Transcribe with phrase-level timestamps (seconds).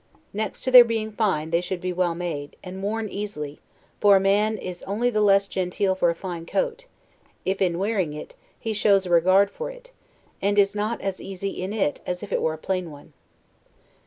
[0.33, 3.59] Next to their being fine, they should be well made, and worn easily
[3.99, 6.87] for a man is only the less genteel for a fine coat,
[7.45, 9.91] if, in wearing it, he shows a regard for it,
[10.41, 13.13] and is not as easy in it as if it were a plain one.